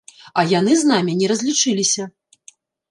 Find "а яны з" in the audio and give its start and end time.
0.41-0.89